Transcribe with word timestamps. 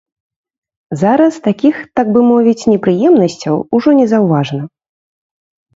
Зараз 1.01 1.33
такіх, 1.47 1.75
так 1.99 2.07
бы 2.15 2.19
мовіць, 2.31 2.67
непрыемнасцяў 2.73 3.55
ужо 3.79 3.89
незаўважна. 4.01 4.61